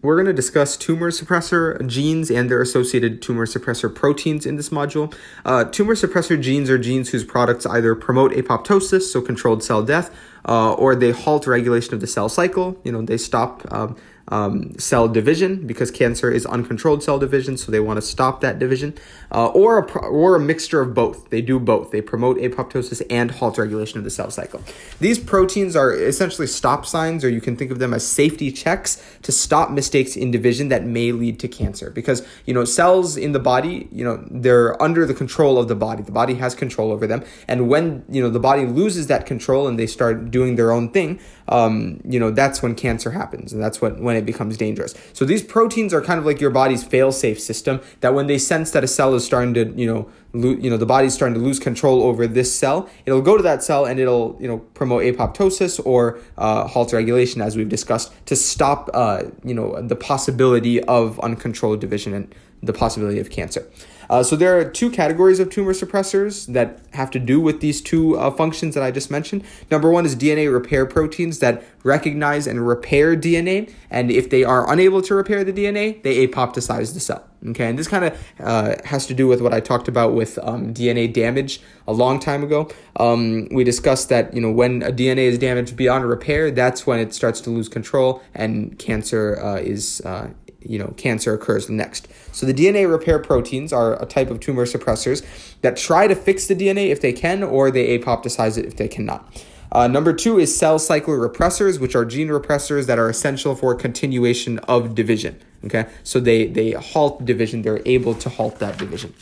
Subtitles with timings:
[0.00, 4.68] we're going to discuss tumor suppressor genes and their associated tumor suppressor proteins in this
[4.68, 5.12] module.
[5.44, 10.14] Uh, tumor suppressor genes are genes whose products either promote apoptosis, so controlled cell death,
[10.46, 12.78] uh, or they halt regulation of the cell cycle.
[12.84, 13.96] You know, they stop um,
[14.28, 18.58] um, cell division because cancer is uncontrolled cell division, so they want to stop that
[18.58, 18.94] division,
[19.32, 21.30] uh, or a or a mixture of both.
[21.30, 21.90] They do both.
[21.90, 24.62] They promote apoptosis and halt regulation of the cell cycle.
[25.00, 29.02] These proteins are essentially stop signs, or you can think of them as safety checks
[29.22, 31.90] to stop mistakes in division that may lead to cancer.
[31.90, 35.74] Because you know cells in the body, you know they're under the control of the
[35.74, 36.02] body.
[36.02, 39.66] The body has control over them, and when you know the body loses that control
[39.66, 41.18] and they start doing their own thing,
[41.48, 44.94] um, you know that's when cancer happens, and that's what when it becomes dangerous.
[45.12, 48.70] So these proteins are kind of like your body's fail-safe system that when they sense
[48.72, 51.40] that a cell is starting to, you know, lo- you know, the body's starting to
[51.40, 55.02] lose control over this cell, it'll go to that cell and it'll, you know, promote
[55.02, 60.82] apoptosis or uh, halt regulation, as we've discussed, to stop, uh, you know, the possibility
[60.84, 63.66] of uncontrolled division and the possibility of cancer.
[64.10, 67.80] Uh, so there are two categories of tumor suppressors that have to do with these
[67.80, 69.44] two uh, functions that I just mentioned.
[69.70, 74.70] Number one is DNA repair proteins that recognize and repair DNA, and if they are
[74.70, 77.24] unable to repair the DNA, they apoptosize the cell.
[77.50, 80.40] Okay, and this kind of uh, has to do with what I talked about with
[80.42, 82.68] um, DNA damage a long time ago.
[82.96, 86.98] Um, we discussed that you know when a DNA is damaged beyond repair, that's when
[86.98, 90.30] it starts to lose control, and cancer uh, is uh,
[90.68, 92.08] you know cancer occurs next.
[92.32, 95.26] So the DNA repair proteins are a type of tumor suppressors
[95.62, 98.88] that try to fix the DNA if they can, or they apoptosize it if they
[98.88, 99.44] cannot.
[99.70, 103.74] Uh, number two is cell cycle repressors, which are gene repressors that are essential for
[103.74, 105.40] continuation of division.
[105.64, 109.14] Okay, so they they halt division; they're able to halt that division.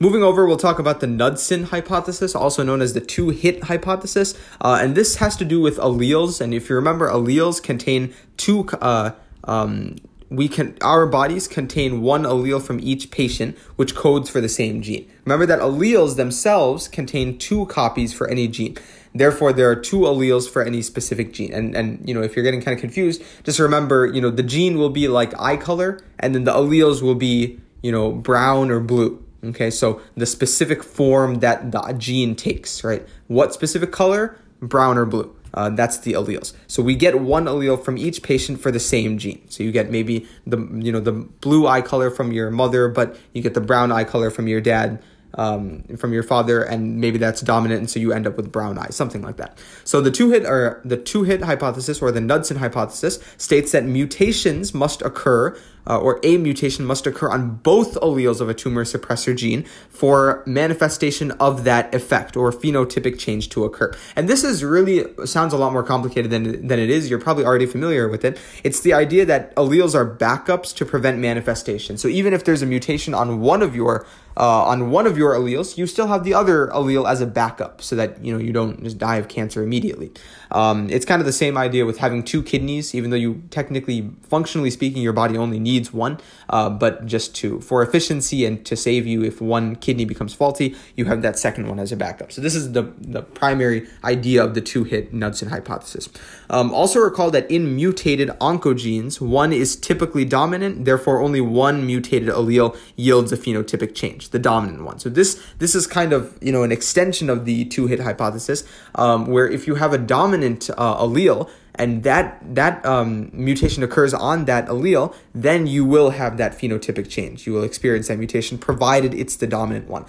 [0.00, 4.34] Moving over, we'll talk about the Knudson hypothesis, also known as the two hit hypothesis.
[4.60, 6.40] Uh, and this has to do with alleles.
[6.40, 9.12] And if you remember, alleles contain two uh,
[9.44, 9.96] um,
[10.30, 14.82] we can our bodies contain one allele from each patient which codes for the same
[14.82, 15.10] gene.
[15.24, 18.76] Remember that alleles themselves contain two copies for any gene.
[19.14, 21.52] Therefore there are two alleles for any specific gene.
[21.52, 24.42] And and you know if you're getting kind of confused just remember you know the
[24.42, 28.70] gene will be like eye color and then the alleles will be you know brown
[28.70, 29.22] or blue.
[29.44, 33.06] Okay so the specific form that the gene takes right?
[33.28, 34.38] What specific color?
[34.60, 36.52] Brown or blue uh, that's the alleles.
[36.66, 39.48] So we get one allele from each patient for the same gene.
[39.48, 43.16] So you get maybe the you know the blue eye color from your mother, but
[43.32, 45.02] you get the brown eye color from your dad.
[45.36, 48.78] Um, from your father, and maybe that's dominant, and so you end up with brown
[48.78, 49.58] eyes, something like that.
[49.82, 53.84] So the two hit or the two hit hypothesis or the Knudson hypothesis states that
[53.84, 55.56] mutations must occur
[55.86, 60.42] uh, or a mutation must occur on both alleles of a tumor suppressor gene for
[60.46, 63.92] manifestation of that effect or phenotypic change to occur.
[64.16, 67.10] And this is really sounds a lot more complicated than, than it is.
[67.10, 68.38] You're probably already familiar with it.
[68.62, 71.98] It's the idea that alleles are backups to prevent manifestation.
[71.98, 74.06] So even if there's a mutation on one of your
[74.36, 77.80] uh, on one of your alleles, you still have the other allele as a backup,
[77.80, 80.12] so that you know you don't just die of cancer immediately.
[80.54, 84.10] Um, it's kind of the same idea with having two kidneys, even though you technically,
[84.22, 88.76] functionally speaking, your body only needs one, uh, but just two for efficiency and to
[88.76, 92.30] save you if one kidney becomes faulty, you have that second one as a backup.
[92.30, 96.08] So this is the the primary idea of the two-hit Knudson hypothesis.
[96.50, 102.28] Um, also recall that in mutated oncogenes, one is typically dominant, therefore only one mutated
[102.28, 105.00] allele yields a phenotypic change the dominant one.
[105.00, 108.62] So this this is kind of you know an extension of the two hit hypothesis,
[108.94, 110.43] um, where if you have a dominant
[110.76, 116.36] uh, allele and that that um, mutation occurs on that allele, then you will have
[116.36, 117.46] that phenotypic change.
[117.46, 120.06] You will experience that mutation, provided it's the dominant one.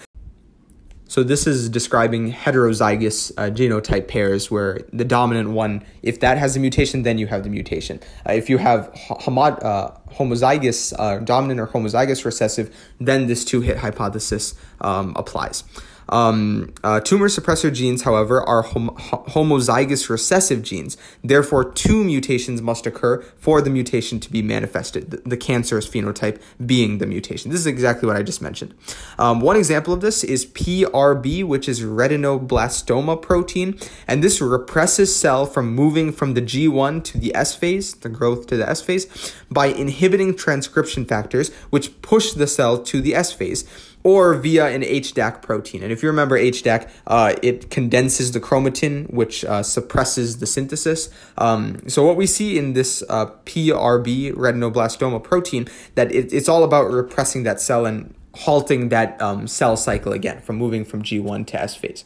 [1.07, 6.57] So this is describing heterozygous uh, genotype pairs where the dominant one, if that has
[6.57, 7.99] a mutation, then you have the mutation.
[8.27, 13.77] Uh, if you have homo- uh, homozygous uh, dominant or homozygous recessive, then this two-hit
[13.77, 15.63] hypothesis um, applies.
[16.09, 20.97] Um, uh, tumor suppressor genes, however, are hom- homozygous recessive genes.
[21.23, 26.41] Therefore, two mutations must occur for the mutation to be manifested, the, the cancerous phenotype
[26.65, 27.51] being the mutation.
[27.51, 28.73] This is exactly what I just mentioned.
[29.17, 35.45] Um, one example of this is PRB, which is retinoblastoma protein, and this represses cell
[35.45, 39.33] from moving from the G1 to the S phase, the growth to the S phase,
[39.49, 43.65] by inhibiting transcription factors, which push the cell to the S phase
[44.05, 45.81] or via an HDAC protein.
[45.81, 51.09] And if you remember HDAC, uh, it condenses the chromatin, which uh, suppresses the synthesis.
[51.39, 56.63] Um, so what we see in this uh, PRB retinoblastoma protein, that it, it's all
[56.63, 61.47] about repressing that cell and halting that um, cell cycle again from moving from G1
[61.47, 62.05] to S phase.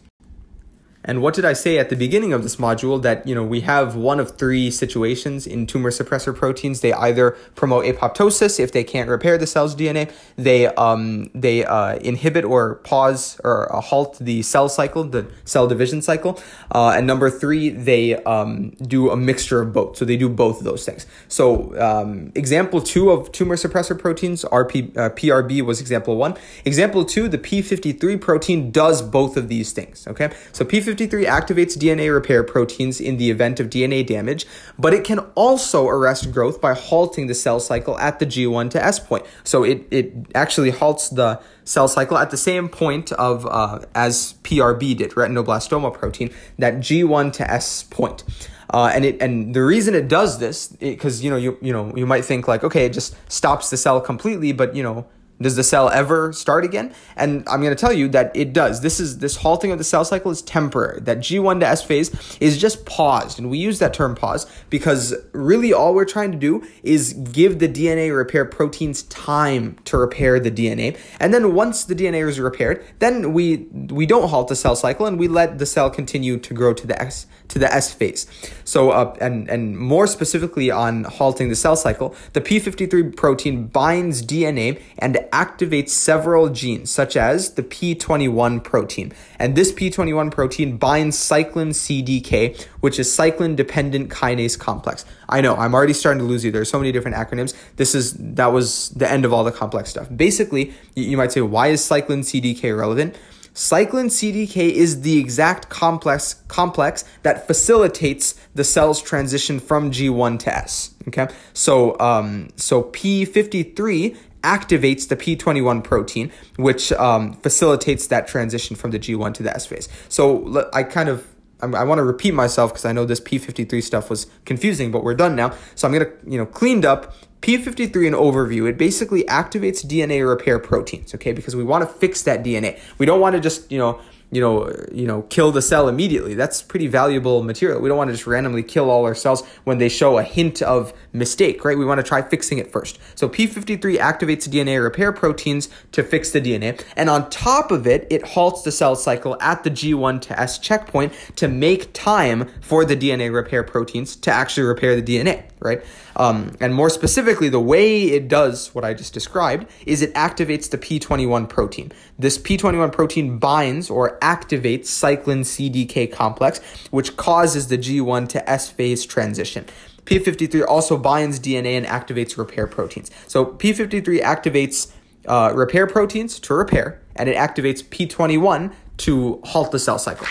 [1.09, 3.61] And what did I say at the beginning of this module that, you know, we
[3.61, 6.81] have one of three situations in tumor suppressor proteins.
[6.81, 11.95] They either promote apoptosis if they can't repair the cell's DNA, they um they uh,
[11.95, 16.39] inhibit or pause or uh, halt the cell cycle, the cell division cycle.
[16.69, 19.97] Uh, and number 3, they um do a mixture of both.
[19.97, 21.07] So they do both of those things.
[21.27, 26.37] So um, example 2 of tumor suppressor proteins, RP, uh, PRB was example 1.
[26.65, 30.29] Example 2, the P53 protein does both of these things, okay?
[30.51, 34.45] So P53 activates DNA repair proteins in the event of DNA damage,
[34.77, 38.83] but it can also arrest growth by halting the cell cycle at the G1 to
[38.83, 39.25] S point.
[39.43, 44.33] So it, it actually halts the cell cycle at the same point of uh, as
[44.43, 48.23] PRB did, retinoblastoma protein, that G1 to S point.
[48.71, 51.91] Uh, and it and the reason it does this because you know you you know
[51.95, 55.07] you might think like okay it just stops the cell completely but you know
[55.41, 56.93] does the cell ever start again?
[57.15, 58.81] And I'm going to tell you that it does.
[58.81, 60.99] This is this halting of the cell cycle is temporary.
[61.01, 65.13] That G1 to S phase is just paused, and we use that term pause because
[65.31, 70.39] really all we're trying to do is give the DNA repair proteins time to repair
[70.39, 70.97] the DNA.
[71.19, 75.05] And then once the DNA is repaired, then we we don't halt the cell cycle
[75.05, 78.25] and we let the cell continue to grow to the S to the S phase.
[78.63, 84.23] So uh, and and more specifically on halting the cell cycle, the P53 protein binds
[84.25, 89.11] DNA and activates several genes, such as the P21 protein.
[89.37, 95.05] And this P21 protein binds cyclin CDK, which is cyclin dependent kinase complex.
[95.27, 96.51] I know, I'm already starting to lose you.
[96.51, 97.55] There's so many different acronyms.
[97.75, 100.07] This is that was the end of all the complex stuff.
[100.15, 103.15] Basically, you might say, why is cyclin CDK relevant?
[103.53, 110.55] Cyclin CDK is the exact complex complex that facilitates the cell's transition from G1 to
[110.55, 110.95] S.
[111.07, 118.91] Okay, so um, so P53 activates the P21 protein, which um, facilitates that transition from
[118.91, 119.89] the G1 to the S phase.
[120.07, 121.27] So I kind of
[121.61, 125.13] I want to repeat myself because I know this P53 stuff was confusing, but we're
[125.13, 125.53] done now.
[125.75, 128.69] So I'm gonna you know cleaned up P53 an overview.
[128.69, 131.15] It basically activates DNA repair proteins.
[131.15, 132.79] Okay, because we want to fix that DNA.
[132.97, 134.01] We don't want to just you know
[134.31, 136.35] you know, you know, kill the cell immediately.
[136.35, 137.81] That's pretty valuable material.
[137.81, 140.61] We don't want to just randomly kill all our cells when they show a hint
[140.61, 141.77] of mistake, right?
[141.77, 142.99] We want to try fixing it first.
[143.15, 146.83] So P53 activates DNA repair proteins to fix the DNA.
[146.95, 150.59] And on top of it, it halts the cell cycle at the G1 to S
[150.59, 155.83] checkpoint to make time for the DNA repair proteins to actually repair the DNA, right?
[156.15, 160.69] Um, and more specifically, the way it does what I just described is it activates
[160.69, 161.91] the P21 protein.
[162.17, 166.59] This P21 protein binds or activates cyclin CDK complex,
[166.91, 169.65] which causes the G1 to S phase transition.
[170.05, 173.11] P53 also binds DNA and activates repair proteins.
[173.27, 174.91] So P53 activates
[175.27, 180.27] uh, repair proteins to repair, and it activates P21 to halt the cell cycle.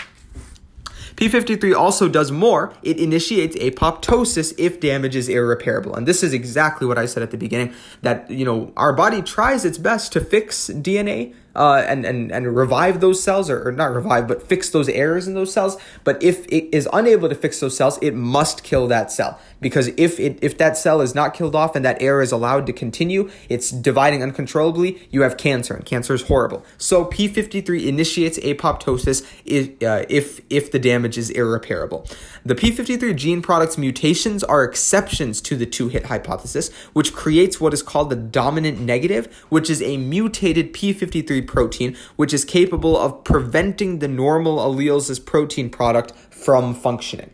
[1.19, 2.73] P53 also does more.
[2.81, 5.93] It initiates apoptosis if damage is irreparable.
[5.93, 7.73] And this is exactly what I said at the beginning
[8.03, 12.55] that, you know, our body tries its best to fix DNA uh, and, and, and
[12.55, 15.77] revive those cells, or, or, not revive, but fix those errors in those cells.
[16.03, 19.39] But if it is unable to fix those cells, it must kill that cell.
[19.61, 22.65] Because if it if that cell is not killed off and that error is allowed
[22.67, 26.63] to continue, it's dividing uncontrollably, you have cancer, and cancer is horrible.
[26.77, 32.07] So P53 initiates apoptosis if, uh, if, if the damage is irreparable.
[32.45, 37.83] The P53 gene product's mutations are exceptions to the two-hit hypothesis, which creates what is
[37.83, 43.99] called the dominant negative, which is a mutated P53 protein, which is capable of preventing
[43.99, 47.31] the normal alleles' protein product from functioning.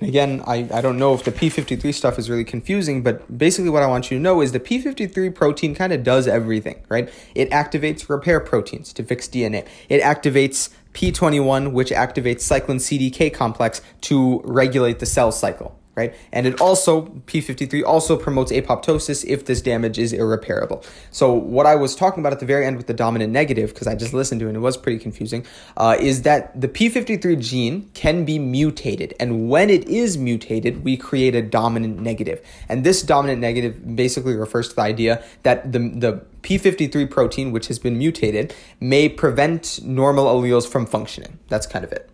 [0.00, 3.70] And again, I, I don't know if the P53 stuff is really confusing, but basically
[3.70, 7.08] what I want you to know is the P53 protein kind of does everything, right?
[7.34, 9.66] It activates repair proteins to fix DNA.
[9.88, 16.14] It activates P21, which activates cyclin CDK complex to regulate the cell cycle right?
[16.32, 20.84] And it also, P53 also promotes apoptosis if this damage is irreparable.
[21.10, 23.86] So, what I was talking about at the very end with the dominant negative, because
[23.86, 25.46] I just listened to it and it was pretty confusing,
[25.76, 29.14] uh, is that the P53 gene can be mutated.
[29.20, 32.40] And when it is mutated, we create a dominant negative.
[32.68, 37.68] And this dominant negative basically refers to the idea that the, the P53 protein, which
[37.68, 41.38] has been mutated, may prevent normal alleles from functioning.
[41.48, 42.10] That's kind of it.